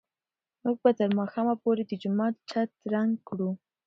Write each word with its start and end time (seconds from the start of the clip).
موږ 0.63 0.77
به 0.83 0.91
تر 0.99 1.09
ماښامه 1.19 1.55
پورې 1.63 1.83
د 1.85 1.91
جومات 2.01 2.33
چت 2.49 2.69
رنګ 2.93 3.11
کړو. 3.27 3.49